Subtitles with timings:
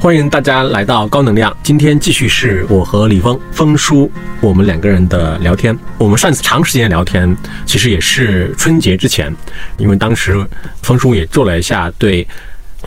[0.00, 1.54] 欢迎大家来到高能量。
[1.60, 4.08] 今天继续是我和李峰、峰叔
[4.40, 5.76] 我们两个人的聊天。
[5.98, 7.36] 我们上次长时间聊天，
[7.66, 9.34] 其实也是春节之前，
[9.76, 10.46] 因为当时
[10.82, 12.24] 峰叔也做了一下对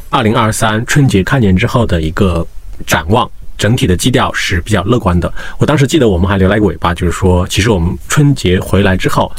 [0.10, 2.48] 二零二三春节开年之后的一个
[2.88, 5.32] 展望，整体的基调是比较乐观的。
[5.58, 9.30] 我当时记得我们还留了一个尾巴，就是说，其实我们春节回来之后。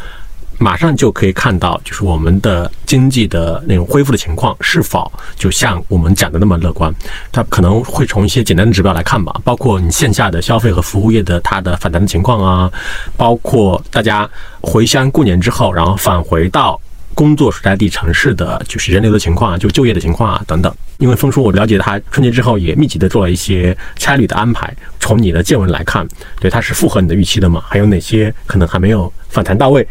[0.63, 6.95] 马上就可以看到，就是我们的经济的那种恢复的情况是否就像我们讲的那么乐观？
[7.33, 12.71] 它可能会从一些简单的指标来看吧，包括你线下的消费和服务业的它的反弹的情况啊，
[13.17, 14.29] 包括大家
[14.61, 16.81] 回乡过年之后，然后返回到
[17.13, 20.73] 工作所在地城市的就是人流的情况啊，就就业的情况啊等等。
[20.99, 26.07] 因为峰叔我了解他春节之后也密集的做了一些差旅的安排，从你的见闻来看，
[26.39, 27.65] 对它是符合你的预期的吗？
[27.67, 29.85] 还有哪些可能还没有反弹到位？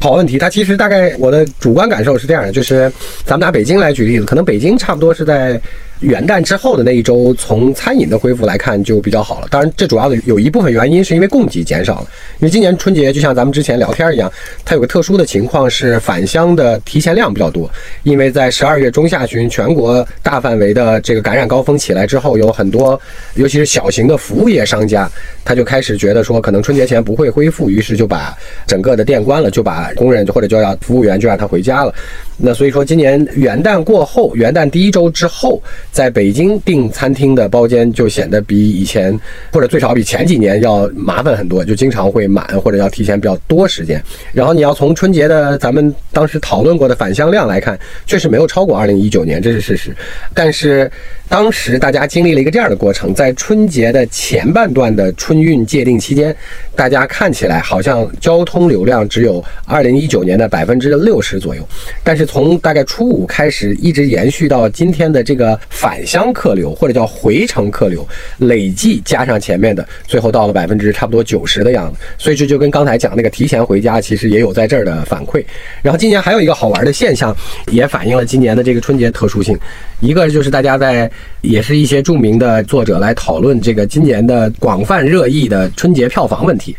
[0.00, 2.90] 好问题，它其实大概我的主观感受是这样的，就是
[3.24, 5.60] 咱们拿北京来举例子，可能北京差不多是在。
[6.00, 9.46] 元旦之后的那一周，从餐饮的恢复来看就比较好了。
[9.50, 12.06] 当然，这主要的有一部分原因是因为供给减少了。
[12.38, 14.32] 因为今年春节就像咱们之前聊天一样，
[14.64, 17.70] 它有个特殊的情况是返乡的提前量比较多。
[18.02, 22.98] 因为在十二月中下旬，全国大范围的这个感染高峰起来之后，有很多
[23.34, 25.10] 尤其是小型的服务业商家，
[25.44, 28.34] 他就开始觉得说可能春节前不会恢复，于是就把
[28.66, 31.94] 整个的店关了，就把工人或者就要服务员就让他回家了。
[32.42, 35.62] 那所以说，今年元旦过后，元旦第一周之后。
[35.90, 39.18] 在北京订餐厅的包间就显得比以前，
[39.52, 44.02] 或者最少比前几年要麻烦很多，就经常会满或者要提前比较多时间。
[44.32, 49.94] 然后你要从春节的咱们当时讨论过的返乡量来看，确实没有超过二零一九年，这是事实。
[50.32, 50.90] 但是
[51.30, 56.34] 当时大家经历了一个这样的过程，在春节的前半段的春运界定期间，
[56.74, 61.64] 大家看起来好像交通流量只有二零一九年的百分之六十左右，
[62.02, 65.58] 但是从大概初五开始，一直延续到今天的这个。
[65.68, 68.06] 返乡客流或者叫回程客流，
[68.38, 71.98] 累计加上前面的，最后到了百分之差不多九十的样子。
[72.18, 75.42] 所以这就跟刚才讲那个提前回家，其实也有在这儿的反馈。
[75.80, 77.34] 然后今年还有一个好玩的现象，
[77.70, 79.58] 也反映了今年的这个春节特殊性。
[80.00, 81.10] 一个就是大家在，
[81.40, 86.76] 也是一些著名的作者来讨论这个今年的广泛热议的春节票房问题。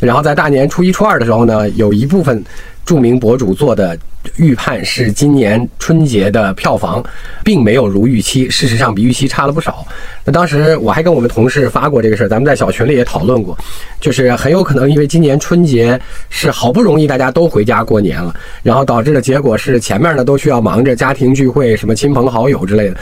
[0.00, 2.42] 然后在大年初一、初二的时候呢，有一部分
[2.84, 3.98] 著名博主做的。
[4.36, 7.02] 预判是今年春节的票房
[7.42, 9.86] 并没有如预期，事实上比预期差了不少。
[10.24, 13.56] 那当时我还跟我们同事发过这个事儿，咱们在小群里也讨论过，
[14.00, 15.98] 就是很有可能因为今年春节
[16.28, 22.96] 是好不容易大家都回家过年了，然后导致的结果是前面呢都需要忙着家庭聚会、什么亲朋好友之类的。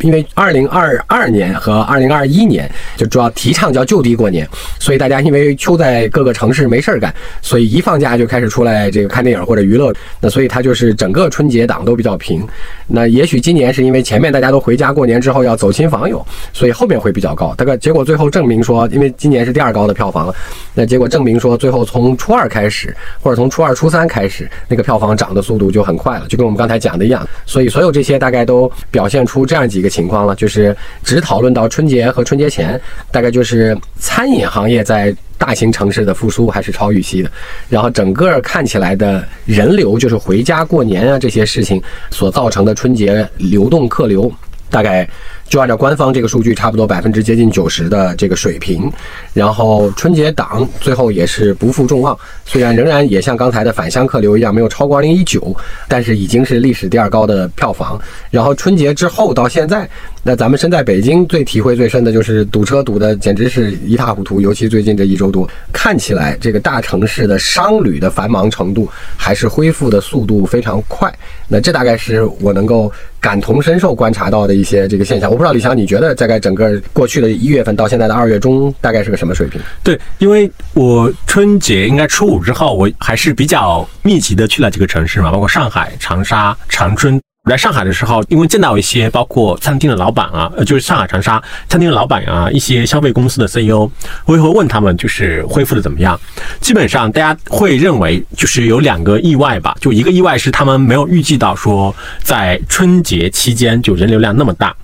[0.00, 4.44] 因为二零二二年和二零二一年就主要提倡叫就地过年，
[4.80, 9.94] 所以大家因为秋在各个城市没事儿干，所以一放假就开始出来这个看电影或者娱乐。
[10.20, 12.44] 那所以他就是整个春节档都比较平。
[12.88, 17.54] 那也许今年是因为前面大家都回家过年之后要走亲访友，所以后面会比较高。
[17.54, 20.34] 大概结果最后证明说，因为今年是第二高的票房，
[20.74, 22.92] 那结果证明说最后从初二开始
[23.22, 27.24] 或者从初二初三开始，那个票房涨的速度就很快了，就跟我们刚才讲的一样。
[27.46, 29.84] 所以所有这些大概都表现出这样几。
[29.84, 32.80] 个情况了，就是只讨论到春节和春节前，
[33.12, 35.14] 大概就是餐饮行业在
[35.44, 37.30] 大型城市的复苏还是超预期的，
[37.68, 44.32] 然后整个看起来的人流，就是回家过年啊这些事情所造成的春节流动客流，
[44.70, 45.06] 大概。
[45.48, 48.90] 就按照官方这个数据，差不多百分之接近九十的这个水平，
[49.32, 55.54] 然后春节档最后也是不负众望，虽然仍然也像刚才的返乡客流一样没有超过二零一九，
[55.86, 58.00] 但是已经是历史第二高的票房。
[58.30, 59.88] 然后春节之后到现在，
[60.22, 71.12] 那咱们身在北京最体会最深的就是堵车堵得简直是一塌糊涂，尤其最近这一周多，看起来这个大城市的商旅的繁忙程度还是恢复的速度非常快。
[71.48, 72.90] 那这大概是我能够
[73.20, 75.30] 感同身受观察到的一些这个现象。
[75.30, 79.60] 我不知道李强，你觉得大概整个过去的一月份到现在的二月中，大概是个什么水平？
[79.82, 87.20] 对，因为我春节应该初五之后，我还是比较密集的去了几个城市嘛，包括上海、长沙、长春。
[87.44, 93.90] 来上海的时候，因为见到一些包括餐厅的老板啊，呃，就是上海长沙餐厅的老板啊，一些消费公司的 CEO，
[94.24, 96.18] 我也会问他们，就是恢复的怎么样？
[96.62, 104.74] 基本上大家会认为，就是有两个意外吧，就一个意外是他们没有预计到说在春节期间就人流量那么大。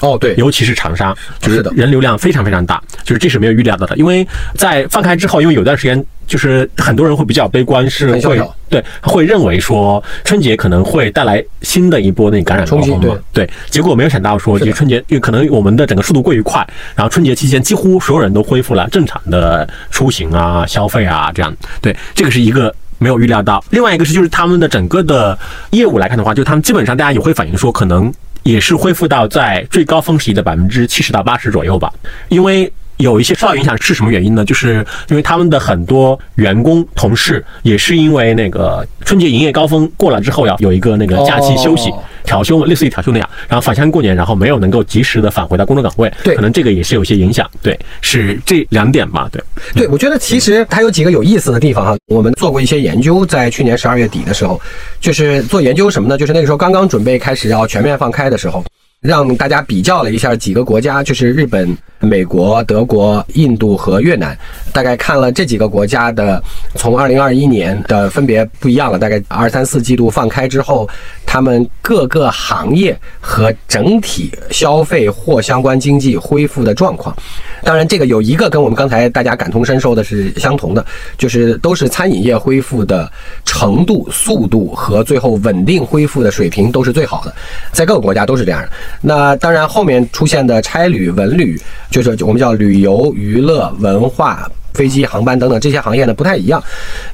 [0.00, 3.96] 哦，对，尤其是长沙，就是人流量非常非常大，就是这是没有预料到的。
[3.96, 13.16] 因为在放开之后，因为有段时间，就是很多人会比较悲观，是会对会认为说春节可能会带来新的一波那感染高峰嘛？
[13.32, 21.54] 对，结果没有想到说，就春节，因为可能我们的整个速度过于快，然后春节期间几乎所有人都恢复了正常的出行啊、消费啊这样。
[21.80, 23.64] 对，这个是一个没有预料到。
[23.70, 25.36] 另外一个是，就是他们的整个的
[25.70, 28.12] 业务来看的话，就他们基本上大家也会反映说，可能。
[28.50, 31.92] 也是恢复到在最高峰时期的百分之七十到八十左右吧，
[32.28, 32.72] 因为。
[32.98, 34.44] 有一些受到影响是什么原因呢？
[34.44, 47.48] 就是因为他们的很多员工同事也是因为那个春节营业高峰过了之后要有一个那个假期休息哦调休，类似于调休那样，然后返乡过年，然后没有能够及时的返回到工作岗位，对可能这个也是有一些影响。
[47.62, 49.26] 对，是这两点吧。
[49.32, 49.42] 对，
[49.74, 51.96] 对，我觉得其实它有几个有意思的地方哈。
[52.08, 54.60] 我们做过一些研究，在去年十二月底的时候，
[55.00, 56.18] 就是做研究什么呢？
[56.18, 58.62] 就是那个时候刚刚准备开始要全面放开的时候，
[59.00, 64.36] 让大家比较了一下几个国家，就是日本、美国、德国、印度和越南，
[64.72, 66.42] 大概看了这几个国家的
[66.74, 70.88] 从二零二一年的分别不一样了，大概二三四季度放开之后，
[71.24, 77.16] 他们各个行业和整体消费或相关经济恢复的状况。
[77.62, 80.84] 当然，这个有一个跟我们刚才大家感同身受的是相同的，
[81.16, 83.10] 就是都是餐饮业恢复的
[83.44, 87.32] 程度、速度和最后稳定恢复的水平都是最好的，
[87.70, 88.68] 在各个国家都是这样的。
[89.00, 91.60] 那当然，后面出现的差旅、文旅，
[91.90, 94.50] 就是我们叫旅游、娱乐、文化。
[94.74, 96.62] 飞机、航班等等这些行业呢不太一样，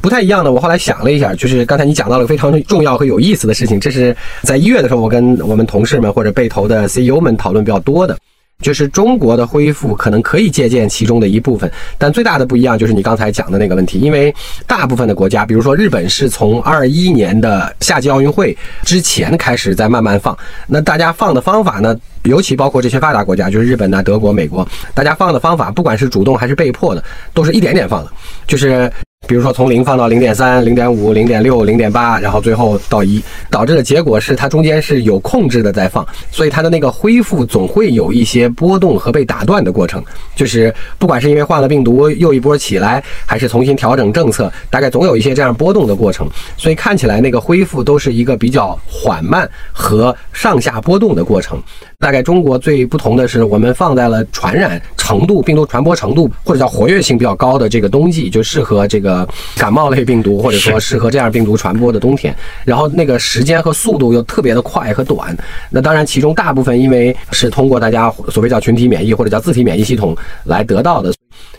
[0.02, 0.52] 不太一样呢。
[0.52, 8.18] 我后来想了一下，就是刚才你讲到了非常重要和有意思的事情，这是在一月的时候，我跟我们同事们或者被投的 CEO 们讨论比较多的。
[8.62, 14.34] 就是中国的恢复可能可以借鉴其中的一部分，但最大的不一样就是你刚才讲的那个问题，因为
[14.66, 20.36] 大部分的国家，比如说日本是从二一年的夏季奥运会之前开始在慢慢放，
[20.66, 27.04] 那大家放的方法呢，尤其包括这些发达国家，就是日本呐、德国、美国，大家放的方法，不管是主动还是被迫的，
[27.34, 28.10] 都是一点点放的，
[28.46, 28.90] 就是。
[29.26, 40.02] 比如说从零放到零点三、零点五、零点六、零点八，然后最后到一，导致的结果是它中间是有控制的在放，所以它的那个恢复总会有一些波动和被打断的过程。
[40.34, 46.28] 就是不管是因为换了病毒又一波起来，还是重新调整政策，大概总有一些这样波动的过程。
[46.56, 51.62] 所以看起来那个恢复都是一个比较缓慢和上下波动的过程。
[52.04, 62.36] 大概中国最不同的是，我们放在了传染程度、病毒传播程度或者叫活跃性比较高的这个冬季，就适合这个感冒类病毒，或者说适合这样病毒传播的冬天。
[62.62, 65.34] 然后那个时间和速度又特别的快和短。
[65.70, 70.14] 那当然，其中大部分因为是通过大家所谓叫群体免疫或者叫自体免疫系统
[70.44, 71.10] 来得到的，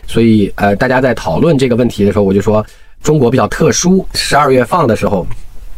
[0.06, 2.64] 所以呃，大家在讨论这个问题的时候，我就说
[3.02, 5.26] 中国比较特殊，十二月放的时候。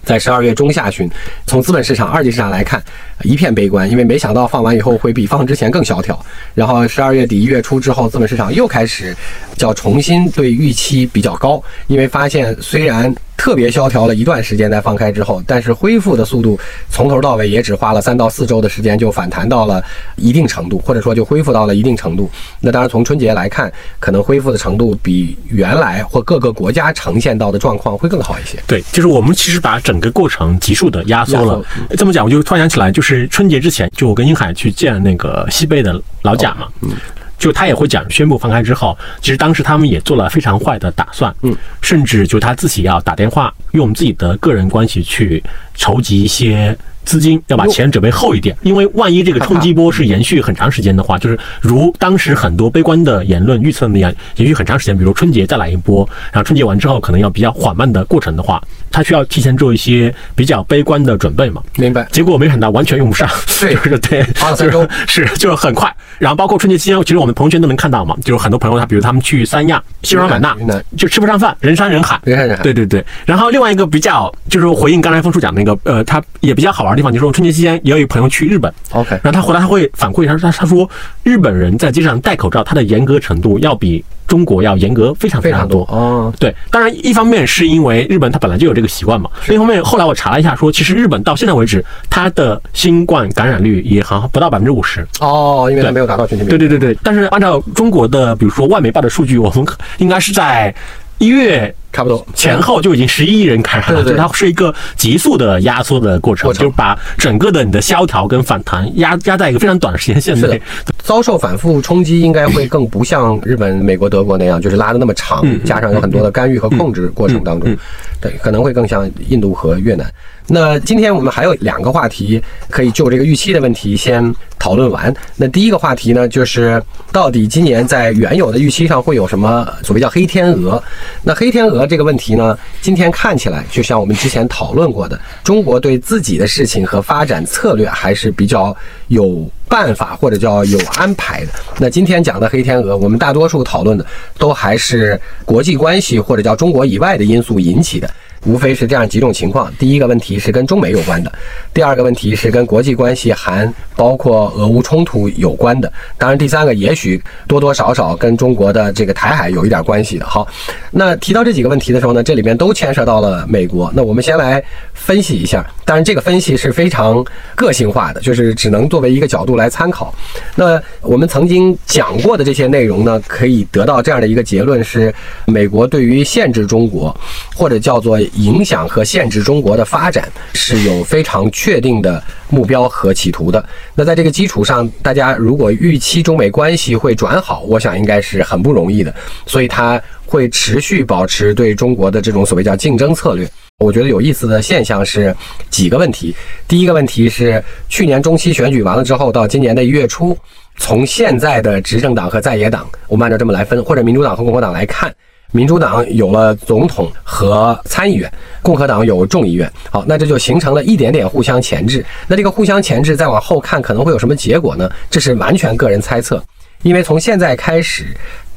[0.04, 1.10] 在十二月中下旬，
[1.44, 2.82] 从资本市场、二级市场来看，
[3.22, 6.18] 一片悲观，因为没想到放完以后会比放之前更萧条。
[6.54, 9.16] 然后十二月底一月初之后，资本市场又开始
[9.56, 16.58] 叫重新对预期比较高，因为发现虽然特别萧条了一段时间在放开之后，但是恢复的速度
[16.90, 19.82] 从头到尾也只花了三到四周的时间就反弹到了
[20.16, 22.28] 一定程度，或者说就恢复到了一定程度。
[22.60, 28.58] 那当然从春节来看，可能恢复的程度比原来或各个国家呈现到的状况会更好一些。
[28.66, 31.64] 对，就是我们其实把整个过程急速的压缩了。
[31.96, 36.90] 这么讲，我就突然想起来，就是春节之前，就我跟英海去见那个西贝的老贾嘛，嗯，
[37.38, 45.42] 就他也会讲，宣布放开之后，其实当时他们也做了非常坏的打算，嗯，甚至就他自己要打电话，用自己的个人关系去
[45.74, 46.76] 筹集一些。
[47.04, 61.62] 资金要把钱准备厚一点，因为万一这个冲击波是延续很长时间的话，就是如当时很多悲观的言论预测那样，延续很长时间，比如春节再来一波，然后春节完之后可能要比较缓慢的过程的话，他需要提前做一些比较悲观的准备嘛。
[61.76, 62.06] 明白。
[62.10, 63.28] 结果没想到完全用不上，
[63.60, 65.94] 对，就是对，花了三周，是就是很快。
[66.18, 70.56] 然后包括春节期间，其实我们朋友圈都能看到嘛，就是很多朋友他比如他们去三亚、西双版纳，
[70.96, 72.62] 就吃不上饭，人山人海，人山人海。
[72.62, 73.04] 对对对。
[73.24, 77.78] 然后另外一个比较就是回应刚才峰叔讲那个，呃，他也比较好玩的地方，就是说春节期间。
[77.84, 80.88] 也有一朋友去日本，OK，然后他回来他会反馈，他说他他说
[81.22, 86.32] 日本人在街上戴口罩，他的严格程度要比中国要严格非常非常多哦。
[86.38, 96.58] 对，当然一方面是因为日本它本来就有这个习惯嘛，另一方面后来我查了一下，说其实日本到现在为止，它的新冠感染率也好像不到百分之五十哦，因为它没有达到群体免疫。
[96.58, 99.66] 对对对对，但是按照中国的比如说外媒报的数据，我们
[99.96, 100.72] 应该是在
[101.18, 101.74] 一月。
[101.90, 102.24] 差不多。
[102.32, 110.60] 前后就已经十一亿人感染了，对对，它是一个急速的压缩的过程，就是把整个的你的萧条跟反弹压压在一个非常短的时间线内，
[110.98, 117.74] 遭受反复冲击，应该会更不像日本、美国、德国那样，就是拉的那么长，加上有很多的干预和控制过程当中，
[118.20, 120.06] 对，可能会更像印度和越南。
[120.50, 125.14] 那今天我们还有两个话题可以就这个预期的问题先讨论完。
[125.36, 130.82] 那第一个话题呢，就是到底今年在原有的预期上会有什么所谓叫黑天鹅？
[131.22, 138.74] 那黑天鹅这个问题呢，今天看起来就像我们之前讨论过的，中国对自己的事情和发展策略还是比较
[139.08, 141.52] 有办法或者叫有安排的。
[141.78, 144.06] 那今天讲的黑天鹅，我们大多数讨论的
[144.38, 148.10] 都还是国际关系或者叫中国以外的因素引起的。
[148.48, 151.30] 无非是这样几种情况：第一个问题是跟中美有关的，
[151.74, 160.24] 第二个问题是跟国际关系含包括俄乌冲突有关的，当然第三个也许多多少少跟中国的这个台海有一点关系的。
[160.26, 160.48] 好，
[160.90, 163.92] 那提到这几个问题的时候呢，这里面都牵涉到了美国。
[163.94, 164.62] 那我们先来
[164.94, 167.22] 分析一下，当然这个分析是非常
[167.54, 170.14] 个性化的，就是只能作为一个角度来参考。
[170.54, 175.12] 那我们曾经讲过的这些内容呢，可以得到这样的一个结论：是
[175.46, 177.14] 美国对于限制中国，
[177.54, 183.62] 或者叫做影响和限制中国的发展，是有非常确定的目标和企图的。
[183.94, 189.14] 那在这个基础上，大家如果预期中美关系会转好，我想应该是很不容易的。
[189.46, 193.48] 所以它会持续保持对中国的这种所谓叫竞争策略。
[193.78, 195.34] 我觉得有意思的现象是
[195.70, 196.34] 几个问题。
[196.66, 200.36] 第一个问题是，去年中期选举完了之后，到今年的一月初，
[200.78, 205.14] 从现在的执政党和在野党，我们按照这么来分，或者民主党和共和党来看，
[205.52, 208.30] 民主党有了总统和参议院，
[208.62, 209.70] 共和党有众议院。
[209.90, 212.04] 好，那这就形成了一点点互相钳制。
[212.26, 214.90] 那这个互相钳制，再往后看可能会有什么结果呢？
[215.10, 216.42] 这是完全个人猜测，
[216.82, 218.06] 因为从现在开始。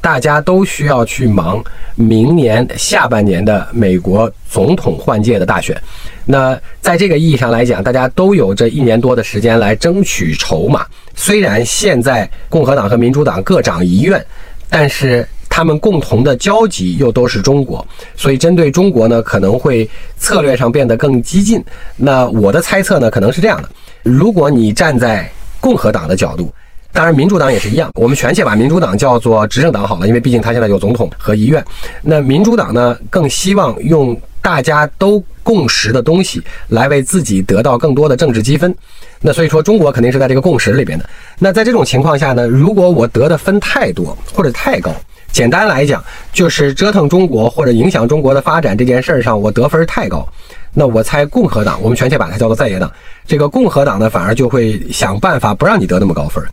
[0.02, 1.62] 大家都需要去忙
[1.94, 5.80] 明年下半年的美国总统换届的大选。
[6.24, 10.84] 那在这个意义上来讲，大家都有这一年多的时间来争取筹码。
[11.14, 14.20] 虽然现在共和党和民主党各掌一院，
[14.68, 21.62] 但是他们共同的交集又都是中国，所以针对中国呢，可能会策略上变得更激进。
[21.94, 23.68] 那我的猜测呢，可能是这样的：
[24.02, 25.30] 如果你站在
[25.60, 26.50] 共和党的角度。
[26.94, 27.90] 当然，民主党也是一样。
[27.94, 31.62] 我们全且把民主党叫做执政党好了，因为毕竟他现在有总统和议院。
[32.02, 38.74] 那民主党呢，更希望用大家都共识的东西来为自己得到更多的政治积分。
[39.22, 41.08] 那所以说，中国肯定是在这个共识里边的。
[41.38, 44.94] 那在这种情况下呢，如果我得的分太多或者太高，
[45.32, 50.28] 简单来讲，就是折腾中国或者影响中国的发展这件事儿上，我得分太高，
[50.74, 52.92] 那我猜共和党，我们全且把它叫做在野党，
[53.26, 56.44] 这个共和党呢，反而就会想办法不让你得那么高分。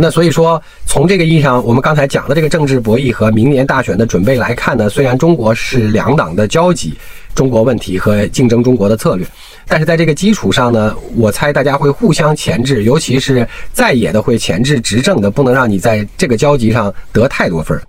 [0.00, 6.94] 那所以说，从这个意义上，我们刚才讲的这个政治博弈和明年大选的准备来看呢，虽然中国是两党的交集，
[7.34, 9.26] 中国问题和竞争中国的策略，
[9.66, 17.82] 但是在这个基础上呢，我猜大家会互相钳制，尤其是在野的会钳制执政的，不能让你在这个交集上得太多分儿。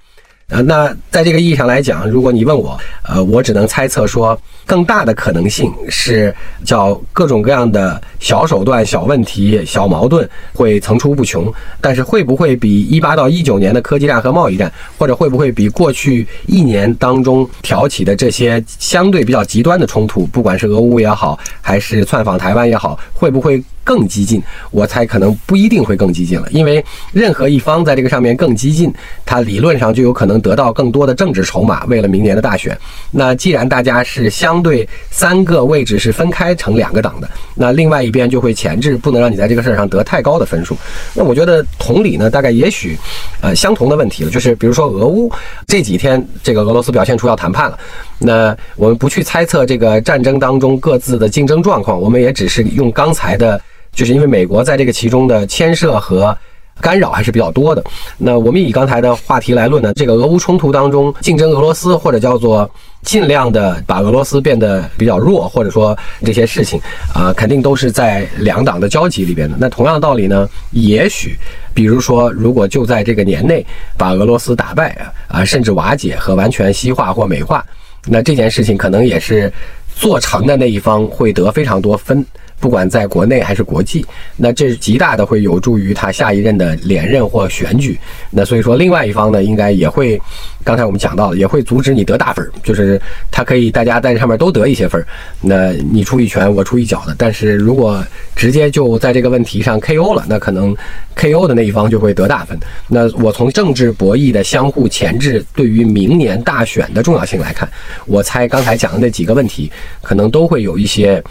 [0.50, 6.34] 呃，那在这个意义上来讲，如果你问我，呃，我只能猜测说，更大的可能性是
[6.66, 11.54] 叫各种各样的小手段、小问题、小矛盾会层出不穷。
[11.80, 23.64] 但是会不会比一八到一九年的科技战和贸易战，或者会不会比过去一年当中挑起的这些相对比较极端的冲突，不管是俄乌也好，还是窜访台湾也好，会不会？
[23.90, 28.94] 更激进，我猜可能不一定会更激进了，因为任何一方在这个上面更激进，
[29.26, 32.78] 他理论上就有可能得到更多的政治筹码，为了明年的大选。
[33.10, 40.78] 那既然大家是相对三个位置是分开成两个党的，那另外一边就会钳制，不能让你在这个事儿上得太高的分数。
[41.16, 42.96] 那我觉得同理呢，大概也许，
[43.42, 45.32] 呃，相同的问题了，就是比如说俄乌
[45.66, 47.80] 这几天，这个俄罗斯表现出要谈判了，
[48.20, 53.60] 那我们不去猜测这个战争当中各自的竞争状况，我们也只是用刚才的。
[53.92, 56.38] 就是因为美国在这个其中的牵涉和
[56.82, 57.84] 干扰还是比较多的。
[58.18, 62.70] 那我们以刚才的话题来论呢，这个俄乌冲突当中竞争俄罗斯，或者叫做
[63.02, 66.80] 尽量的把俄罗斯变得比较弱，或者说这些事情
[67.14, 69.58] 啊，肯定都是在两党的交集里边的。
[69.60, 71.38] 那同样的道理呢，也许
[71.74, 73.66] 比如说，如果就在这个年内
[73.98, 74.96] 把俄罗斯打败
[75.28, 77.66] 啊，甚至瓦解和完全西化或美化，
[78.06, 79.52] 那这件事情可能也是
[79.98, 82.26] 做成的那一方会得非常多分。
[82.60, 87.98] 不管在国内还是国际，那这极大的会有助于他下一任的连任或选举。
[88.30, 90.22] 那所以说，另外一方呢，应该也会，
[90.64, 93.02] 刚才我们讲到了，也会阻止你得大分，就是
[93.32, 95.04] 他可以大家在这上面都得一些分，
[95.40, 97.16] 那你出一拳，我出一脚的。
[97.18, 98.04] 但是如果
[98.36, 100.76] 直接就在这个问题上 KO 了，那可能
[101.16, 102.60] KO 的那一方就会得大分。
[102.90, 107.70] 那我从政治博弈的相互钳制对于明年大选的重要性来看，
[108.06, 111.24] 我猜刚才讲的那几个问题，可能都会有一些。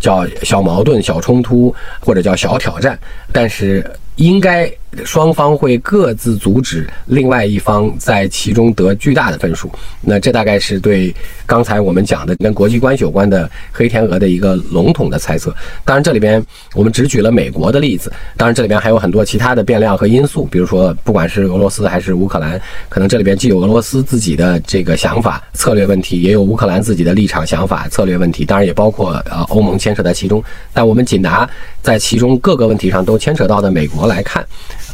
[0.00, 2.98] 叫小矛盾、小冲突，或者叫小挑战，
[3.32, 3.84] 但是
[4.16, 4.72] 应该。
[5.04, 9.70] 双方会各自阻止另外一方在其中得巨大的分数，
[10.00, 11.14] 那这大概是对
[11.46, 15.54] 刚才我们讲的跟国际关系有关的黑天鹅的一个笼统的猜测。
[15.84, 16.44] 当然，这里边
[16.74, 22.58] 我们只举了美国的例子，当然这里边还有很多其他的变量和因素，比如说不管是俄罗斯还是乌克兰，
[22.88, 30.42] 可能这里边既有俄罗斯自己的这个想法、策略问题，也有乌克兰自己的立场、想法、策略问题，当然也包括呃欧盟牵扯在其中。
[30.72, 31.48] 但我们仅拿
[31.82, 34.22] 在其中各个问题上都牵扯到的美国来。
[34.22, 34.46] 看，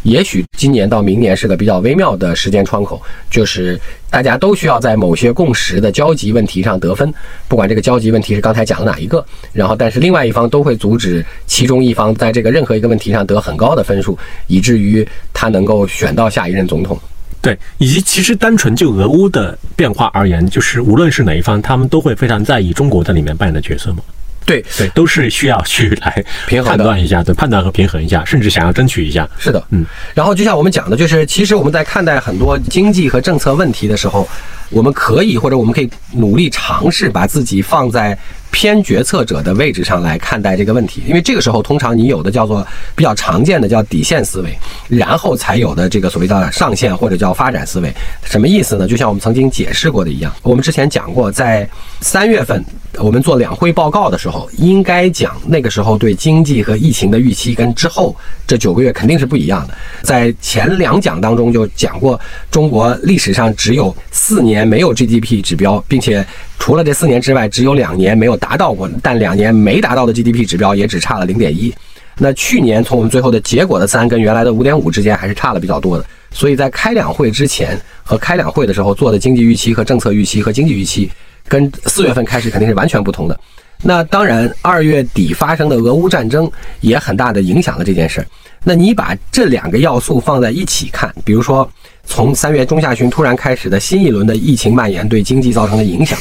[0.02, 3.00] 也许今年到明年是个比较微妙的时间窗口，
[3.30, 3.78] 就是
[4.10, 7.12] 大家都需要在某些共识的交集问题上得分，
[7.48, 16.98] 不管这个交集问题是刚才讲的哪一个，然后但是另外一方都会阻止其中一方在这个任何一个问题上得很高的分数，以至于他能够选到下一任总统。
[17.40, 23.98] 对，以及其实单纯就俄乌的变化而言，就是无论是哪一方，他们都会非常在意中国在里面扮演的角色吗。
[24.44, 29.28] 对对，都是需要去来平衡判断一下，对，判断和平衡一下，甚至想要争取一下。
[29.38, 29.84] 是的，嗯。
[30.14, 34.28] 然后就像我们讲的，就是其实我们在看待很多经济和政策问题的时候，
[34.70, 38.18] 我们可以或者我们可以努力尝试把自己放在
[38.50, 47.94] 偏决策者的位置上来看待这个问题，因为这个时候通常你有的叫做比较常见的叫底线思维，然后才有的这个所谓的上限或者叫发展思维。
[48.24, 48.88] 什么意思呢？
[48.88, 51.68] 就像我们曾经解释过的一样，我们之前讲过，在
[52.00, 52.64] 三月份
[52.98, 58.14] 我们做两会报告的时候，应该讲那个时候对经济和疫情的预期跟之后
[58.46, 59.74] 这九个月肯定是不一样的。
[60.02, 62.18] 在前两讲当中就讲过，
[62.50, 66.24] 中国历史上只有四年没有 GDP 指标，并且
[66.58, 71.74] 除了这四年之外，只有两年没有达到过，但两年没达到的 GDP 指标也只差了零点一。
[72.20, 81.08] 那去年从我们最后的结果的三跟原来的五点五之间还是差了比较多的，所以在开两会之前和开两会的时候做的经济预期和政策预期和经济预期，
[81.48, 83.38] 跟四月份开始肯定是完全不同的。
[83.80, 86.50] 那当然，二月底发生的俄乌战争
[86.80, 88.26] 也很大的影响了这件事儿。
[88.64, 91.70] 那你把这两个要素放在一起看，比如说
[92.04, 96.18] 从三月中下旬突然开始的新一轮的疫情蔓延对经济造成的影响，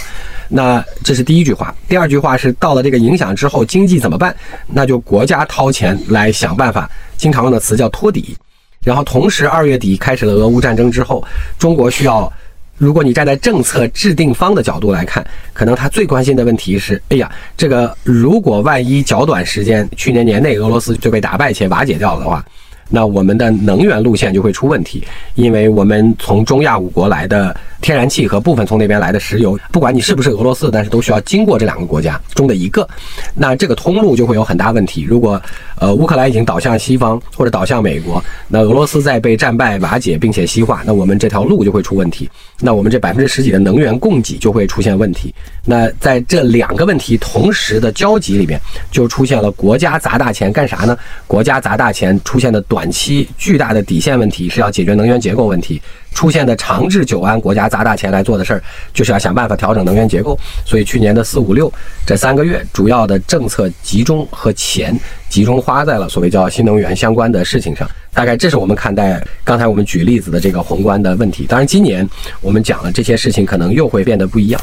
[0.48, 1.74] 那这是第一句话。
[1.88, 4.36] 第二句话是到了这个影响之后，经济怎么办？
[4.68, 8.38] 那就国家掏钱来想办法，经常用的词叫托底。
[8.84, 11.26] 然后同时，二月底开始了俄乌战争之后，
[11.58, 12.32] 中国需要。
[12.78, 22.46] 如果你站在政策制定方的角度来看，可能他最关心的问题是：哎呀，这个如果万一较短时间，去年年内俄罗斯就被打败且瓦解掉了的话，
[22.90, 25.04] 那我们的能源路线就会出问题，
[25.36, 32.88] 因为我们从中亚五国来的天然气和部分从那边来的石油，不管你是不是俄罗斯，但是都需要经过这两个国家中的一个，
[33.34, 35.02] 那这个通路就会有很大问题。
[35.02, 35.42] 如果
[35.80, 45.34] 呃乌克兰已经倒向西方或者倒向美国，那俄罗斯在被战败瓦解并且西化，那我们这条路就会出问题，那我们这百分之十几的能源供给就会出现问题。
[45.64, 50.98] 那在这两个问题同时的交集里面，就出现了国家砸大钱干啥呢？
[51.28, 55.82] 国家砸大钱出现的短期巨大的底线问题是要解决能源结构问题，
[56.14, 60.40] 出现的长治久安，国家砸大钱来做的事儿就是要想办法调整能源结构。
[60.66, 61.72] 所以去年的四五六
[62.06, 64.98] 这三个月，主要的政策集中和钱
[65.30, 67.90] 集中花在了所谓叫新能源相关的事情上。
[68.14, 71.46] 大概这是我们看待刚才我们举例子的这个宏观的问题。
[71.46, 72.08] 当然，今年
[72.42, 74.60] 我们讲了这些事情，可能又会变得不一样。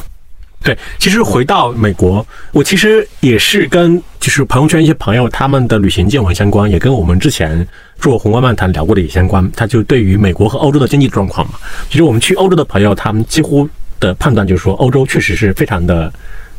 [0.63, 7.65] 对，其实回到美国，我其实也是跟就是朋友圈一些朋友他们的旅行见闻相关，也跟我们之前
[7.99, 9.47] 做宏观漫谈聊过的也相关。
[9.55, 11.53] 他就对于美国和欧洲的经济状况嘛，
[11.87, 16.11] 其实我们去欧洲的朋友，他们几乎的判断就是说，欧洲确实是非常的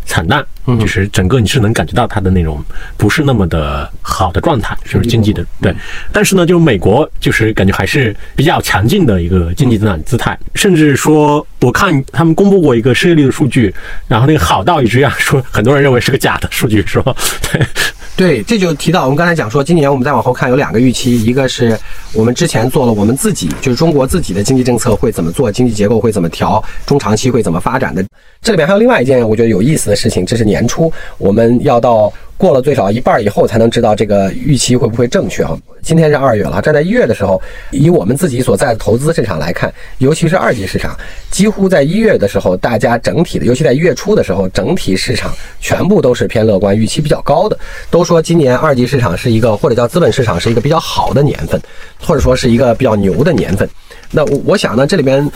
[0.04, 0.46] 惨淡，
[0.78, 2.62] 就是整个你是能感觉到它的那种
[2.96, 5.74] 不是那么的好的状态，就是经济的对。
[6.12, 13.72] 但是呢，就美国就是感觉还是比较强劲的一个经济增长姿态，甚至说我看他们公布过一个失业率的数据，
[14.08, 17.14] 然后那个好到以至于啊说很多人认为是个假的数据，是吧？
[17.52, 17.64] 对。
[18.16, 21.78] 对，这就提到我们刚才讲说，今年我们再往后看有两个预期，一个是
[22.14, 28.02] 我们之前做了我们自己，就是中国自己的经济政策会怎么做，经济结构会怎么调，中长期会怎么发展的。
[28.40, 35.56] 这里边还有另外一件我觉得有意思的事情，这是年初我们要到过了最少一半以后才能知道这个预期会不会正确哈。
[35.82, 37.40] 今天是二月了，站在一月的时候，
[37.70, 40.94] 以我们自己所在的投资市场来看，尤其是二级市场，
[41.30, 47.56] 几乎在一月的时候，大家整体的，尤其在一月初的时候，整体市场全部都是偏乐观，预期比较高的，
[47.90, 51.60] 都说今年二级市场是一个或者叫资本市场是一个比较好的年份，
[52.00, 53.68] 或者说是一个比较牛的年份。
[54.10, 55.26] 那我我想呢，这里边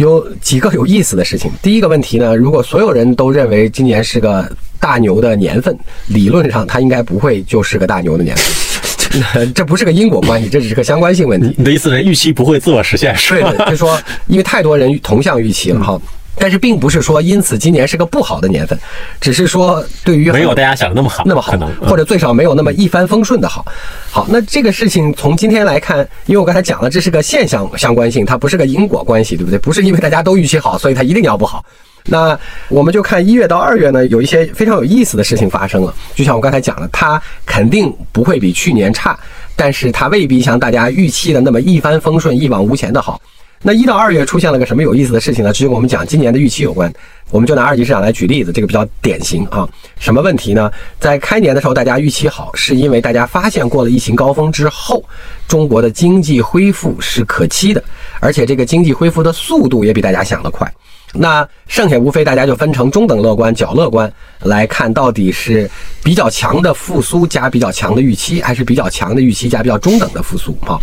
[0.00, 1.50] 有几个有意思的事情。
[1.62, 9.52] 第一个问题呢，如果所有人都认为今年是个大牛的年份，理论上它应该不会就是个大牛的年份。
[9.52, 11.54] 这不是个因果关系，这只是个相关性问题。
[11.58, 13.52] 你的意思是预期不会自我实现，是吧？
[13.52, 16.00] 对，就是说，因为太多人同向预期了哈。
[16.36, 18.78] 但是并不是说因此今年是个不好的年份，
[19.20, 21.52] 只是说对于没有大家想的那么好，那么好，
[21.86, 23.64] 或者最少没有那么一帆风顺的好。
[24.10, 29.58] 好，那这个事情从今天来看，因为我刚才讲了，这是个现象相关性，它不是个因果关系，对不对？
[29.58, 31.64] 不是因为大家都预期好，所以它一定要不好。
[32.06, 32.38] 那
[32.68, 35.94] 我们就看一月到二月呢，有一些非常有意思的事情发生了。
[36.14, 39.18] 就像我刚才讲的，它肯定不会比去年差，
[39.54, 43.20] 但是它未必像大家预期的那么一帆风顺、一往无前的好。
[43.62, 45.52] 那一到二月出现了个什么有意思的事情呢？
[45.52, 46.90] 这就跟我们讲今年的预期有关。
[47.30, 49.68] 我们就拿二级市场来举例子，这个比较典型啊。
[49.98, 50.72] 什么问题呢？
[50.98, 55.04] 在开年的时候，大家预期好，是因为大家发现过了疫情高峰之后，
[55.46, 57.84] 中国的经济恢复是可期的，
[58.18, 60.66] 而且这个经济恢复的速度也比大家想的快。
[61.12, 64.10] 那剩下无非大家就分成中等乐观、较乐观
[64.42, 65.68] 来看，到底是
[66.04, 70.78] 比较强的复苏加比较强的预期，还是比较强的预期加比较中等的复苏啊？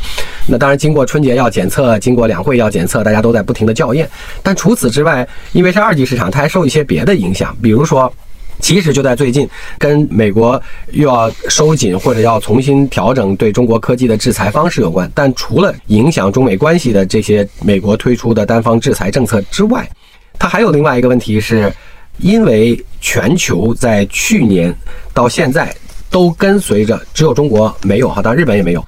[0.45, 4.09] 那当然，经过春节要检测，经过两会要检测，大家都在不停的校验。
[4.43, 8.11] 但除此之外，因为是二级市场，它还受一些别的影响，比如说，
[8.59, 10.61] 其实就在最近，跟美国
[10.91, 15.09] 又要收紧或者要重新调整对中国科技的制裁方式有关。
[15.15, 19.89] 但除了影响中美关系的这些美国推出的单方制裁政策之外，
[20.39, 21.71] 它还有另外一个问题，是
[22.17, 24.75] 因为全球在去年
[25.13, 25.75] 到现在
[26.09, 28.85] 都跟随着，只有中国没有哈，当然日本也没有，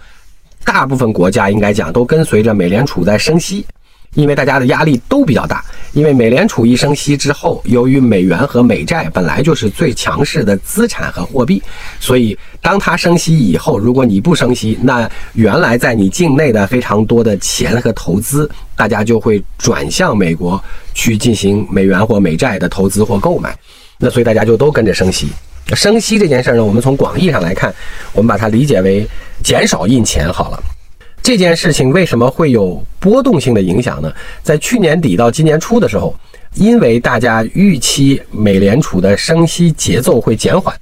[0.63, 3.65] 大部分国家应该讲都跟随着美联储在升息。
[4.15, 11.61] 因为大家的压力都比较大，因为美联储一升息之后，由于美元和美债本来就是最强势的资产和货币，
[11.99, 20.61] 所以当它升息以后，如果你不升息，那原来在你境内的非常多的钱和投资，大家就会转向美国
[20.93, 23.55] 去进行美元或美债的投资或购买，
[23.99, 25.29] 那所以大家就都跟着升息。
[25.75, 27.71] 升息这件事呢，我们从广义上来看，
[28.13, 29.07] 我们把它理解为
[29.43, 30.63] 减少印钱好了。
[31.21, 34.11] 这件事情为什么会有波动性的影响呢？
[34.41, 36.15] 在去年底到今年初的时候，
[36.55, 40.75] 因为大家预期美联储的升息节奏会减缓，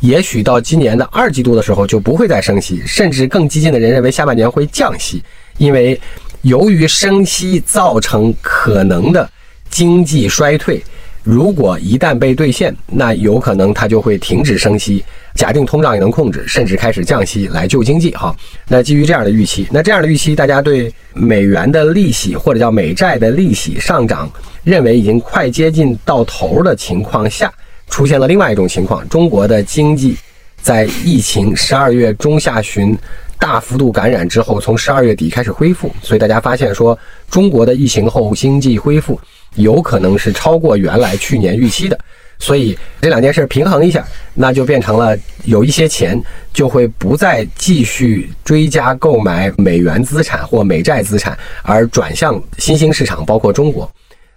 [0.00, 5.22] 也许到今年的二季度的时候就不会再升息，甚至更激进的人认为下半年会降息，
[5.58, 6.00] 因为
[6.42, 9.28] 由于升息造成可能的
[9.68, 10.82] 经济衰退。
[11.22, 15.04] 如果一旦被兑现，那有可能它就会停止升息。
[15.34, 18.10] 假定通胀也能控制，甚至开始降息来救经济。
[18.10, 18.34] 哈，
[18.68, 24.30] 那基于这样的预期，那这样的预期，大家对美元的利息或者叫美债的利息上涨，
[24.64, 27.52] 认为已经快接近到头的情况下，
[27.88, 30.16] 出现了另外一种情况：中国的经济
[30.60, 32.96] 在疫情十二月中下旬
[33.38, 35.90] 大幅度感染之后，从十二月底开始恢复。
[36.02, 36.98] 所以大家发现说，
[37.30, 39.18] 中国的疫情后经济恢复。
[39.56, 41.98] 有可能是超过原来去年预期的，
[42.40, 46.20] 所以这两件事平衡一下，那就变成了有一些钱
[46.52, 53.88] 就会不再继续追加购买美元资产或美债资产，而转向新兴市场，包括中国。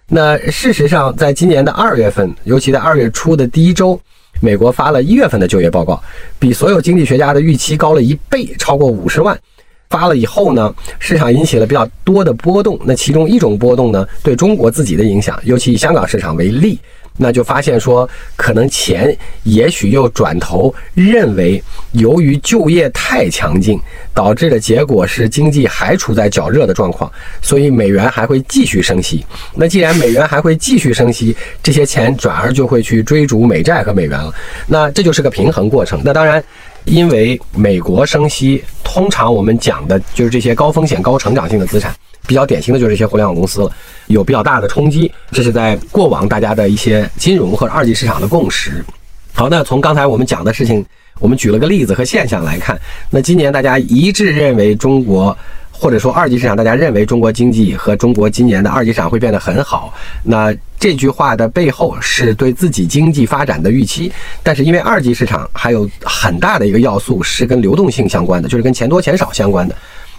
[0.06, 3.98] 那事实上，在今年的二月份，尤其在二月初的第一周，
[4.38, 6.00] 美国发了一月份的就业报告，
[6.38, 9.36] 比所有经济学家的预期高了一倍，超过五十万。
[9.90, 12.78] 发了以后呢，市场引起了比较多的波动。
[12.84, 16.78] 那其中一种波动呢，对中国自己的影响，尤其以香港市场为例，
[17.16, 23.80] 那就发现说，可能钱也许又转头认为，由于就业太强劲，
[24.12, 29.24] 导致的结果是经济还处在较热的状况，所以美元还会继续升息。
[29.54, 34.32] 那既然美元还会继续升息，这些钱转而就会去追逐美债和美元了。
[34.66, 36.00] 那这就是个平衡过程。
[36.04, 36.42] 那当然。
[36.86, 41.94] 因为美国升息，通常我们讲的就是这些高风险、高成长性的资产，
[42.26, 43.70] 比较典型的就是一些互联网公司了，
[44.06, 45.10] 有比较大的冲击。
[45.30, 48.84] 这是在过往大家的一些金融或者二级市场的共识。
[49.32, 50.84] 好，那从刚才我们讲的事情，
[51.18, 52.78] 我们举了个例子和现象来看，
[53.10, 55.36] 那今年大家一致认为中国。
[55.76, 59.92] 或者说二级市场，大家认为中国经济和中国今年的二级市场会变得很好。
[60.22, 64.10] 那这句话的背后是对自己经济发展的预期，
[64.40, 69.74] 但是因为二级市场还有很大的一个要素是跟流动性相关的，就是跟钱多钱少相关的。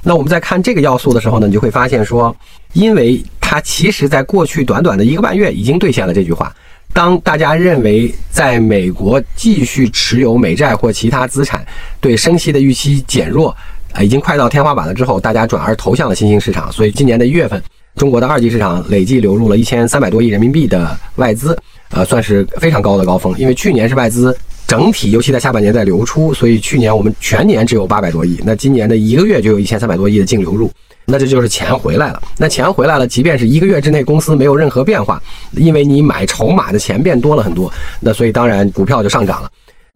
[0.06, 2.34] 那我们在看这个要素的时候呢，你就会发现说，
[2.74, 6.56] 因为它其实在过去短短的一个半月已经兑现了这句话。
[6.94, 11.66] 当大家认为在美国继续持有美债或其他资产
[12.00, 13.54] 对升息的预期减弱。
[13.92, 14.94] 啊，已经快到天花板了。
[14.94, 17.64] 之后，大家转而投向了新兴市场，所以今年的一月份，
[17.96, 21.58] 中国的二级市场累计流入了一千三百多亿人民币的外资，
[21.92, 23.34] 呃，算是非常高的高峰。
[23.40, 30.72] 因为去年是外资整体，尤其在下半年在流出，所以去年我们全年只有八百多亿，那今年的一个月就有一千三百多亿的净流入，
[31.06, 32.22] 那这就是钱回来了。
[32.38, 35.22] 那钱回来了，即便是一个月之内公司没有任何变化，
[35.54, 39.50] 因为你买筹码的钱变多了很多，那所以当然股票就上涨了。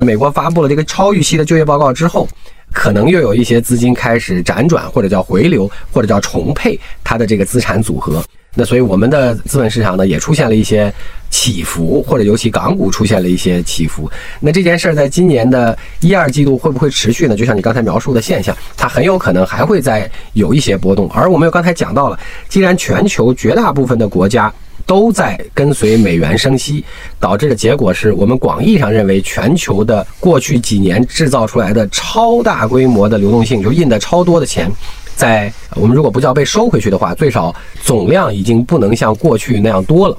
[0.06, 2.28] 美国发布了这个超预期的就业报告之后。
[2.72, 8.24] 可能又有一些资金开始辗转，或者叫回流，或者叫重配它的这个资产组合。
[8.56, 10.92] 那所以我们的资本市场呢，也出现了一些
[11.30, 14.10] 起伏，或者尤其港股出现了一些起伏。
[14.40, 17.36] 那这件事儿在今年的一二季度会不会持续呢？
[17.36, 21.10] 就像你刚才描述的现象，它很有可能还会再有一些波动。
[21.12, 24.52] 而我们又刚才讲到了，既然全球绝大部分的国家，
[24.86, 26.84] 都在跟随美元升息，
[27.20, 34.72] 导致的结果是我们广义上认为，全球的过去几年制造出来的超大规模的流动性，就印的超多的钱，
[35.20, 37.54] 在我们如果不叫被收回去的话，最少
[37.84, 40.18] 总量已经不能像过去那样多了。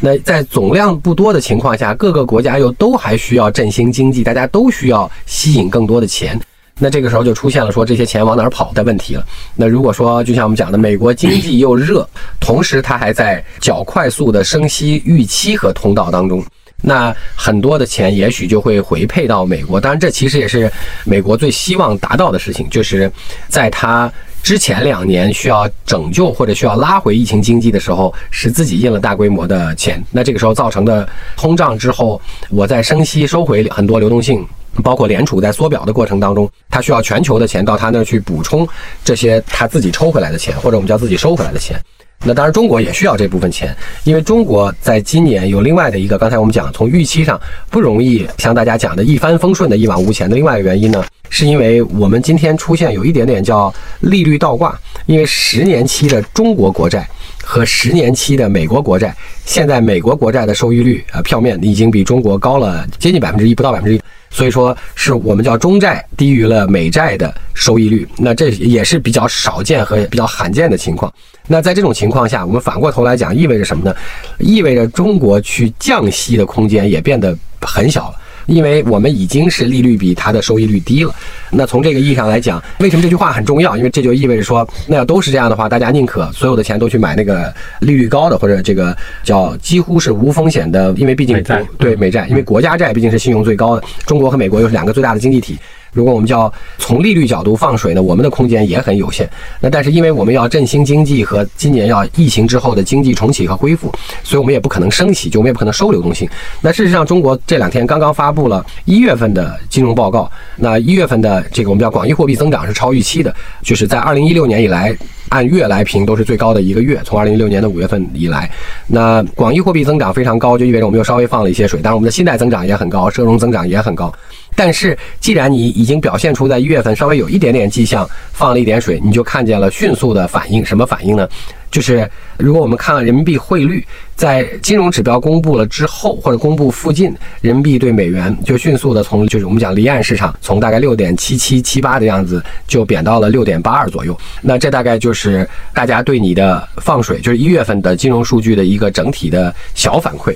[0.00, 6.40] 那在总量不多的情况下，各个国家又都还需要振兴经济，大家都需要吸引更多的钱。
[6.78, 9.26] 那这个时候就出现了说这些钱往哪儿跑的问题了。
[9.54, 12.08] 那如果说就像我们讲的，美国经济又热，
[12.40, 16.42] 同时它还在较快速的升息预期和通道当中，
[16.80, 19.78] 那很多的钱也许就会回配到美国。
[19.78, 20.72] 当然，这其实也是
[21.04, 23.12] 美国最希望达到的事情，就是
[23.48, 24.10] 在它
[24.42, 30.02] 之前两年需要拯救或者需要拉回疫情经济的时候，是自己印了大规模的钱。
[30.10, 32.20] 那这个时候造成的通胀之后，
[32.50, 34.46] 我在升息收回很多流动性。
[34.84, 38.68] 包括联储在缩表的过程当中，它需要全球的钱到它那儿去补充
[39.02, 41.76] 这些它自己抽回来的钱，或者我们叫自己收回来的钱。
[42.24, 54.76] 那当然，中国也需要这部分钱，因为中国在今年有另外的一个，刚才我们讲从预期上不容易像大家讲的一帆风顺的一往无前的另外一个原因呢，是因为我们今天出现有一点点叫利率倒挂，
[55.06, 57.08] 因为十年期的中国国债
[57.42, 64.00] 和十年期的美国国债，现在美国国债的收益率啊，票面已经比中国高了接近百分之一，不到百分之一。
[64.30, 71.12] 所以说，是我们叫中债低于了美债的收益率，那这也是比较少见和比较罕见的情况。
[71.46, 73.94] 那在这种情况下，我们反过头来讲，意味着什么呢？
[74.38, 78.16] 意味着中国去降息的空间也变得很小了。
[78.48, 81.14] 因为我们已经是利率比它的收益率低了，
[81.50, 83.76] 那从这个意义上来讲，为什么这句话很重要？
[83.76, 91.42] 因为这就意味着说，那要都是这样的话，大家宁可所有的钱都去买那个利率高的，或者这个叫几乎是无风险的，因为毕竟
[91.78, 95.58] 对美债，因为国家债毕竟是信用最高的，中国和美国又是两个最大的经济体。
[95.92, 99.28] 如果我们叫从利率角度放水呢，我们的空间也很有限。
[99.60, 106.28] 那但是因为我们要振兴经济和今年要疫情之后的经济重启和恢复，所以我们也不可能升息，就我们也不可能收流动性。
[106.60, 114.96] 那事实上，中国这两天刚刚发布了一月份的金融报告，那一月份的这个我们叫广义货币增长是超预期的，就是在二零一六年以来
[115.30, 118.50] 按月来评都是最高的一个月，从二零一六年的五月份以来，
[118.86, 121.80] 那广义货币增长非常高，就意味着我们又稍微放了一些水。
[121.80, 124.12] 当然，我们的信贷增长也很高，社融增长也很高。
[124.58, 130.66] 但是，既然你已经表现出在一月份稍微有一点点迹象，放了一点水，你就看见了迅速的反应。
[130.66, 131.28] 什么反应呢？
[131.70, 144.18] 就是如果我们看了人民币汇率，在金融指标公布了之后，或者公布附近，人民币对美元就迅速的从就是我们讲离岸市场，从大概六点七七七八的样子，就贬到了六点八二左右。
[144.42, 150.34] 那这大概就是大家对你的放水，就是一月份的金融数据的一个整体的小反馈。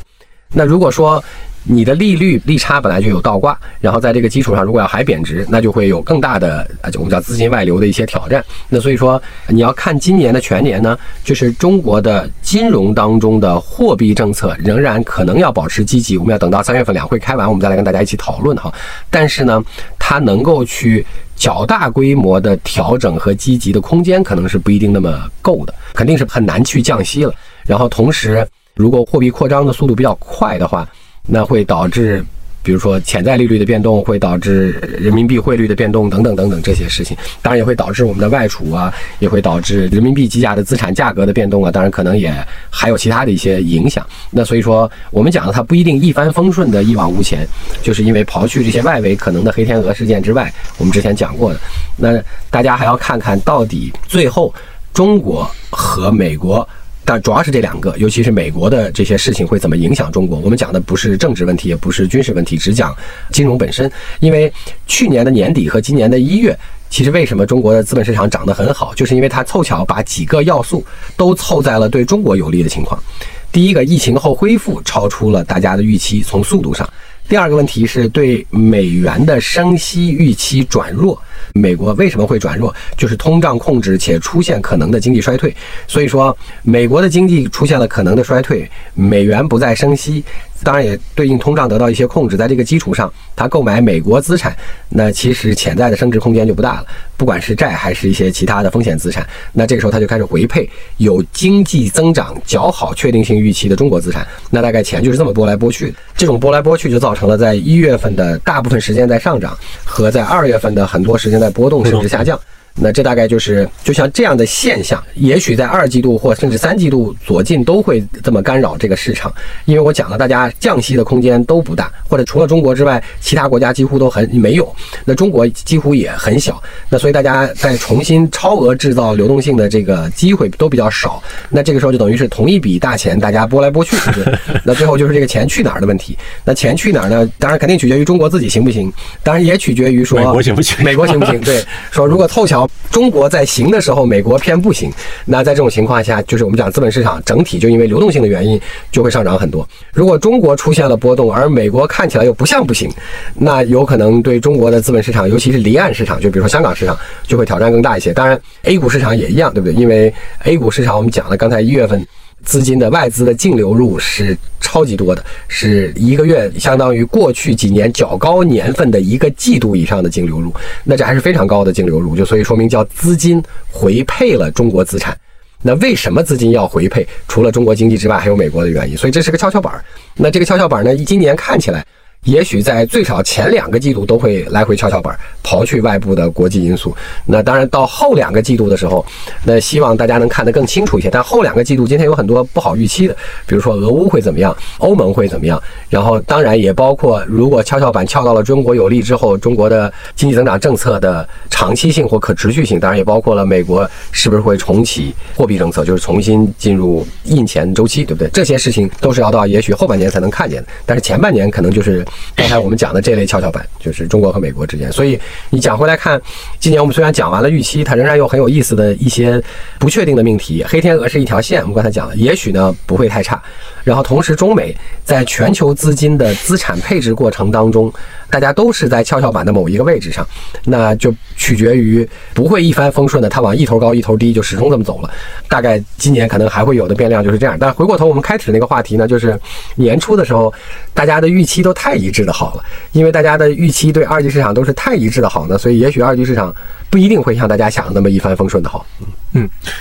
[0.54, 1.22] 那如果说，
[1.64, 8.44] 你的利率利差本来就有倒挂，然后在这个基础上，如果要还贬值，那就会有更大的啊，就我们叫资金外流的一些挑战。
[8.68, 16.18] 那所以说，你要看今年的全年呢，就是中国的金融当中的货币政策仍然可能要保持积极。
[16.18, 18.72] 我们要等到三月份两会开完，我们再来跟大家一起讨论哈。
[19.08, 19.62] 但是呢，
[19.98, 27.32] 它能够去较大规模的调整和积极的空间，可能是不一定那么够的，肯定是很难去降息了。
[27.64, 28.44] 然后同时，
[28.74, 30.88] 如果货币扩张的速度比较快的话，
[31.26, 32.24] 那会导致，
[32.62, 42.32] 比如说潜在利率的变动，会导致人民币汇率的变动等等等等这些事情，当然也会导致我们的外储啊，也会导致人民币计价的资产价格的变动啊，当然可能也
[42.70, 44.04] 还有其他的一些影响。
[44.30, 47.46] 那所以说，我们讲的它不一定一帆风顺的一往无前，
[47.82, 51.60] 就是因为刨去这些外围可能的黑天鹅事件之外，我们之前讲过的，
[51.96, 54.52] 那大家还要看看到底最后
[54.92, 56.68] 中国和美国。
[57.04, 60.38] 但主要是这两个，尤其是美国的这些事情会怎么影响中国？
[60.38, 62.96] 我们讲的不是政治问题，也不是军事问题，只讲
[63.32, 63.90] 金融本身。
[64.20, 64.52] 因为
[64.86, 66.56] 去年的年底和今年的一月，
[66.88, 70.84] 其实为什么中国的资本市场涨得很好，就是因为它凑巧把几个要素
[71.16, 73.02] 都凑在了对中国有利的情况。
[73.50, 76.86] 第一个，疫情后恢复超出了大家的预期，从速度上；
[77.28, 81.20] 第二个问题是对美元的升息预期转弱。
[81.54, 82.74] 美国为什么会转弱？
[82.96, 85.54] 就是通胀控制且出现可能的经济衰退，
[85.86, 90.24] 所以说美国的经济出现了可能的衰退，美元不再升息。
[90.64, 94.56] 当然也对应通胀得到一些控制，在这个基础上，他购买美国资产，
[94.88, 96.86] 那其实潜在的升值空间就不大了。
[97.16, 104.24] 不管是债还是一些其他的风险资产，那这个时候他就开始回配有经济增长较好确定性预期的中国资产。
[104.50, 112.38] 那大概钱就是这么拨来拨去，这种拨来拨去就造成了在一月份的大部分时间在上涨，和在二月份的很多时间在波动甚至下降。
[112.74, 119.32] 那这大概就是就像这样的现象，也许在二季度或甚至三季度左近都会这么干扰这个市场，
[119.66, 124.74] 因为我讲了，大家降息的空间都不大，或者除了中国之外，其他国家几乎都很没有。
[125.04, 131.22] 那中国几乎也很小，那所以大家在重新超额制造流动性的这个机会都比较少。
[131.50, 133.96] 那这个时候就等于是同一笔大钱，大家拨来拨去，
[134.64, 136.16] 那最后就是这个钱去哪儿的问题。
[136.42, 137.30] 那钱去哪儿呢？
[137.38, 138.90] 当然肯定取决于中国自己行不行，
[139.22, 140.82] 当然也取决于说美国行不行？
[140.82, 141.38] 美国行不行？
[141.42, 142.61] 对，说如果凑巧。
[142.90, 144.92] 中国在行的时候，美国偏不行。
[145.24, 149.66] 那在这种情况下，就是我们讲资本市场整体就因为流动性的原因就会上涨很多。
[149.92, 152.90] 如果中国出现了波动，而美国看起来又不像不行，
[153.34, 158.12] 那有可能对中国的资本市场，尤其是离岸市场，就比如说香港市场，就会挑战更大一些。
[158.12, 159.74] 当然，A 股市场也一样，对不对？
[159.74, 160.12] 因为
[160.44, 162.06] A 股市场我们讲了，刚才一月份。
[162.44, 170.52] 资金的外资的净流入是超级多的，是一个月相当于过去几年较高年份的一个季度以上的净流入，
[170.84, 175.16] 那这还是非常高的净流入，就所以说明叫资金回配了中国资产。
[175.62, 177.06] 那为什么资金要回配？
[177.28, 179.72] 除了中国经济之外，还有美国的原因，所以这是个跷跷板。
[180.16, 181.84] 那这个跷跷板呢，今年看起来。
[182.24, 186.94] 也许在最少前两个季度都会来回跷跷板，刨去外部的国际因素。
[187.26, 189.04] 那当然到后两个季度的时候，
[189.42, 191.10] 那希望大家能看得更清楚一些。
[191.10, 208.30] 但后两个季度今天有很多不好预期的，比如说俄乌会怎么样，欧盟会怎么样，然后当然也包括如果跷跷板翘到了中国有利之后，中国的经济增长政策的长期性或可持续性，当然也包括了美国是不是会重启货币政策，就是重新进入印钱周期，对不对？
[208.30, 212.06] 这些事情都是要到也许后半年才能看见的，但是前半年可能就是。
[212.34, 214.90] 刚才我们讲的这类跷跷板，就是中国和美国之间。
[214.92, 215.18] 所以
[215.50, 216.20] 你讲回来看，
[216.58, 219.42] 今年我们虽然讲完了预期，它仍然有很有意思的一些
[219.78, 220.64] 不确定的命题。
[220.68, 223.42] 黑天鹅是一条线，我们刚才讲了，也许呢不会太差。
[223.84, 227.92] 然后同时，中美在全球资金的资产配置过程当中。
[228.30, 230.26] 大家都是在跷跷板的某一个位置上，
[230.64, 235.10] 那就取决于不会一帆风顺的，它往一头高一头低就始终这么走了。
[235.48, 237.58] 大概今年可能还会有的变量就是这样。
[237.60, 239.38] 但回过头我们开始那个话题呢，就是
[239.74, 240.50] 年初的时候，
[240.94, 246.54] 大家的预期都太一致的好了，因为大家的预期对二级市场都是太一致的好呢，所以也许二级市场
[246.90, 248.84] 不一定会像大家想的那么一帆风顺的好。
[249.00, 249.06] 嗯，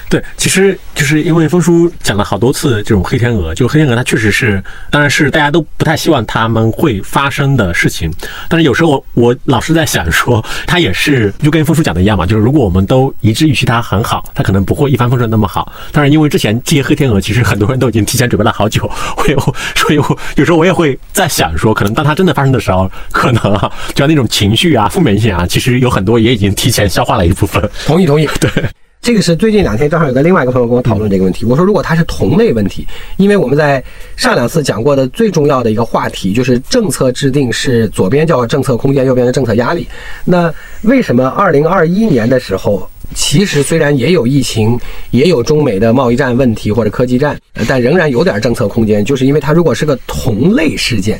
[0.10, 8.12] 对，其实就是因为峰叔讲了好多次这种黑天鹅，就黑天鹅它确实是，当然是大家都不太希望他们会发生的事情。
[8.48, 15.72] 但是有时候我老是在想说，它也是就跟峰叔讲的一样嘛，就是如果我们都一致预期它很好，它可能不会一帆风顺那么好。
[15.92, 19.38] 但是，因为之前这些黑天鹅其实很多人都已经提前准备了好久，我有
[19.76, 27.70] 所以我有时候我也会在想说，可能当它真的发生的时候，可能啊，就像那种情绪啊、负面性啊，其实有很多也已经提前消化了一部分。
[27.86, 28.50] 同意，同意， 对。
[29.02, 31.44] 这个是最近两天正好有个另外一个朋友跟我讨论这个问题。
[31.44, 32.88] 我说，如果它是同类问题，
[33.18, 33.84] 因为我们在
[34.16, 39.88] 上两次讲过的最重要的一个话题就是政策制定是左边叫政策空间，右边的政策压力。
[40.24, 47.36] 那为什么二零二一年的时候，其实虽然也有疫情，也有中美的贸易战问题或者科技战，
[47.68, 51.20] 但仍然有点政策空间，就是因为它如果是个同类事件。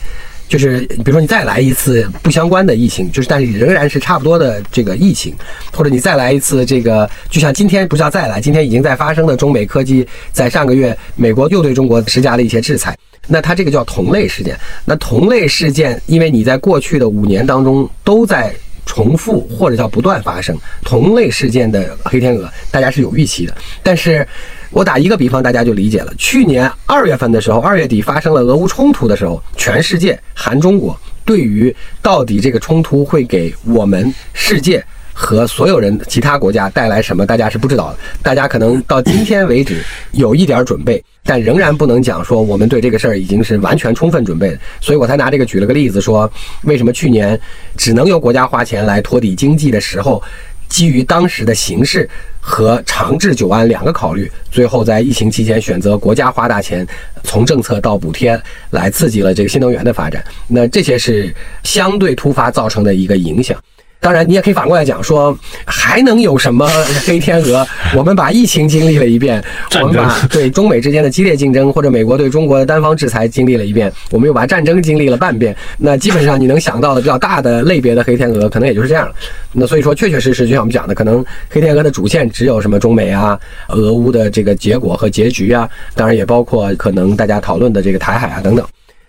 [0.52, 5.34] 就是比如说你再来一次不相关的疫情，就是但是仍然是差不多的这个疫情，
[5.72, 12.98] 或者你再来一次这个，就像今天不叫再来，今天已经在发生的中美科技，在上个月美国又对中国施加了一些制裁，
[13.30, 14.54] 那它这个叫同类事件。
[14.84, 18.54] 那同类事件，因为你在过去的五年当中都在
[18.86, 24.28] 重复或者叫不断发生同类事件的黑天鹅，大家是有预期的，但是。
[24.72, 26.14] 我打一个比方，大家就理解了。
[26.18, 37.98] 去年二月份的时候，二月底发生了俄乌冲突的时候，全世界含中国对于到底这个冲突会给我们世界和所有人其他国家带来什么，大家是不知道的。
[38.24, 44.60] 大家可能到今天为止有一点准备，但仍然不能讲说我们对这个事儿已经是完全充分准备的。
[44.80, 46.32] 所以我才拿这个举了个例子，说
[46.64, 47.38] 为什么去年
[47.76, 50.24] 只能由国家花钱来托底经济的时候。
[50.72, 52.10] 基于当时的形势
[52.42, 56.86] 和长治久安两个考虑，最后在疫情期间选择国家花大钱，
[57.24, 58.38] 从政策到补贴
[58.72, 60.22] 来刺激了这个新能源的发展。
[60.48, 63.58] 那这些是相对突发造成的一个影响。
[64.02, 66.68] 当然，你也可以反过来讲，说还能有什么
[67.06, 67.66] 黑天鹅？
[67.96, 69.42] 我们把疫情经历了一遍，
[69.80, 75.56] 我们把对中美之间的激烈竞争，或者美国对中国的单方制裁经历了一遍，我们又把战争经历了半遍。
[75.78, 79.14] 那基本上你能想到的比较大的类别的黑天鹅，可能也就是这样了。
[79.52, 88.66] 那所以说，确确实实，就像我们讲的，可能黑天鹅的主线只有什么中美啊、俄乌的这个结果和结局啊，当然也包括可能大家讨论的这个台海啊等等。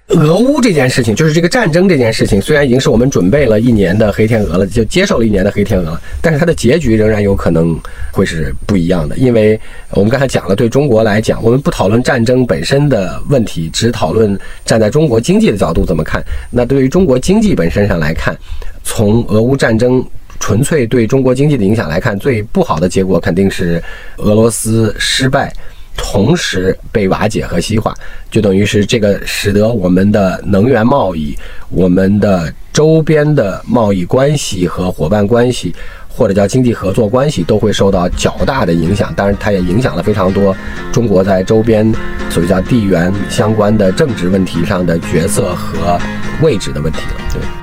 [0.08, 7.78] 俄乌这件事情，就是这个战争这件事情，虽然已经是我们准备了一年的黑天鹅了，就接受了一年的黑天鹅了，但是它的结局仍然有可能
[8.10, 9.16] 会是不一样的。
[9.16, 9.58] 因为
[9.90, 16.22] 我们刚才讲了，对中国来讲，我们不讨论战争本身的问题，只讨论站在中国经济的角度怎么看。
[16.50, 18.36] 那对于中国经济本身上来看，
[18.84, 20.04] 从俄乌战争
[20.38, 23.82] 纯粹对中国经济的影响来看，最不好的结果肯定是
[24.18, 25.50] 俄罗斯失败。
[25.96, 27.94] 同时被瓦解和西化，
[28.30, 31.36] 就等于是这个使得我们的能源贸易、
[31.70, 35.74] 我们的周边的贸易关系和伙伴关系，
[36.08, 39.12] 或者叫经济合作关系，都会受到较大的影响。
[39.14, 40.54] 当然，它也影响了非常多
[40.90, 41.90] 中国在周边
[42.30, 45.98] 所谓叫地缘相关的政治问题上的角色和
[46.42, 47.20] 位置的问题了。
[47.32, 47.61] 对。